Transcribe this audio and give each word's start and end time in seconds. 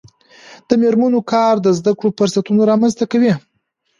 د 0.67 0.69
میرمنو 0.81 1.19
کار 1.31 1.55
د 1.61 1.67
زدکړو 1.79 2.15
فرصتونه 2.17 2.61
رامنځته 2.71 3.05
کوي. 3.11 3.33